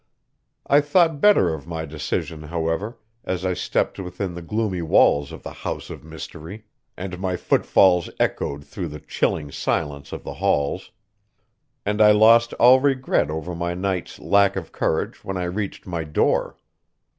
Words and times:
I 0.65 0.81
thought 0.81 1.21
better 1.21 1.53
of 1.53 1.67
my 1.67 1.85
decision, 1.85 2.41
however, 2.41 2.97
as 3.23 3.45
I 3.45 3.53
stepped 3.53 3.99
within 3.99 4.33
the 4.33 4.41
gloomy 4.41 4.81
walls 4.81 5.31
of 5.31 5.43
the 5.43 5.53
house 5.53 5.91
of 5.91 6.03
mystery, 6.03 6.65
and 6.97 7.19
my 7.19 7.37
footfalls 7.37 8.09
echoed 8.19 8.65
through 8.65 8.87
the 8.87 8.99
chilling 8.99 9.51
silence 9.51 10.11
of 10.11 10.23
the 10.23 10.33
halls. 10.33 10.89
And 11.85 12.01
I 12.01 12.13
lost 12.13 12.53
all 12.53 12.79
regret 12.79 13.29
over 13.29 13.53
my 13.53 13.75
night's 13.75 14.17
lack 14.17 14.55
of 14.55 14.71
courage 14.71 15.23
when 15.23 15.37
I 15.37 15.43
reached 15.43 15.85
my 15.85 16.03
door. 16.03 16.57